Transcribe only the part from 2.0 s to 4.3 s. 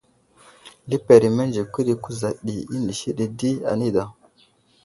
kuza inisi ɗi di anidaw.